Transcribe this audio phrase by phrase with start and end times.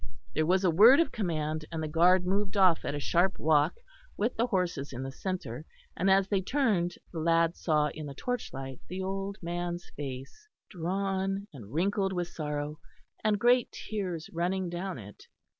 [0.33, 3.75] There was a word of command; and the guard moved off at a sharp walk,
[4.17, 5.63] with the horses in the centre,
[5.95, 11.45] and as they turned, the lad saw in the torchlight the old man's face drawn
[11.53, 12.79] and wrinkled with sorrow,
[13.23, 15.27] and great tears running down it.